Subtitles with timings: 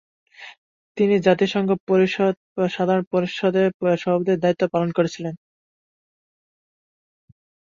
[0.97, 1.69] তিনি জাতিসংঘ
[2.69, 3.63] সাধারণ পরিষদে
[3.97, 5.35] সভাপতির দায়িত্বও পালন করেছিলেন।